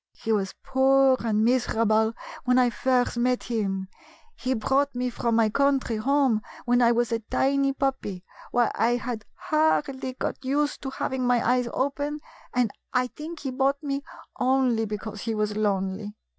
He 0.13 0.31
was 0.31 0.55
poor 0.63 1.15
and 1.19 1.45
miserable 1.45 2.13
when 2.43 2.57
I 2.57 2.71
first 2.71 3.17
met 3.19 3.43
him. 3.43 3.87
He 4.35 4.55
brought 4.55 4.95
me 4.95 5.11
from 5.11 5.35
my 5.35 5.49
country 5.49 5.97
home 5.97 6.41
when 6.65 6.81
I 6.81 6.91
was 6.91 7.11
a 7.11 7.19
tiny 7.19 7.71
puppy; 7.71 8.23
why, 8.49 8.71
I 8.73 8.95
had 8.95 9.25
hardly 9.35 10.13
got 10.13 10.43
used 10.43 10.81
to 10.81 10.89
having 10.89 11.27
my 11.27 11.47
eyes 11.47 11.67
open, 11.71 12.19
and 12.51 12.71
I 12.91 13.09
think 13.15 13.41
he 13.41 13.51
bought 13.51 13.83
me 13.83 14.03
only 14.39 14.85
because 14.85 15.21
he 15.21 15.35
was 15.35 15.55
lonely. 15.55 16.15